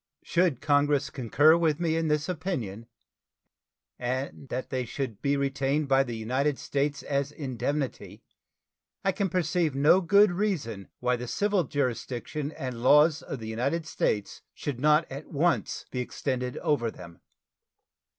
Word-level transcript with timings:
Should 0.23 0.61
Congress 0.61 1.11
concur 1.11 1.55
with 1.55 1.79
me 1.79 1.95
in 1.95 2.07
this 2.07 2.27
opinion, 2.27 2.87
and 3.99 4.49
that 4.49 4.71
they 4.71 4.83
should 4.83 5.21
be 5.21 5.37
retained 5.37 5.87
by 5.89 6.01
the 6.01 6.17
United 6.17 6.57
States 6.57 7.03
as 7.03 7.31
indemnity, 7.31 8.23
I 9.05 9.11
can 9.11 9.29
perceive 9.29 9.75
no 9.75 10.01
good 10.01 10.31
reason 10.31 10.87
why 11.01 11.17
the 11.17 11.27
civil 11.27 11.65
jurisdiction 11.65 12.51
and 12.53 12.81
laws 12.81 13.21
of 13.21 13.37
the 13.37 13.47
United 13.49 13.85
States 13.85 14.41
should 14.55 14.79
not 14.79 15.05
at 15.11 15.27
once 15.27 15.85
be 15.91 15.99
extended 15.99 16.57
over 16.57 16.89
them. 16.89 17.21